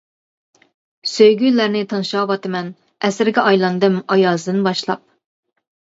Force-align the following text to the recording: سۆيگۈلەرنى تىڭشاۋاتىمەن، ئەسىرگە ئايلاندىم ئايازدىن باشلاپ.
سۆيگۈلەرنى 1.09 1.83
تىڭشاۋاتىمەن، 1.91 2.73
ئەسىرگە 3.09 3.47
ئايلاندىم 3.51 4.03
ئايازدىن 4.17 4.63
باشلاپ. 4.71 5.05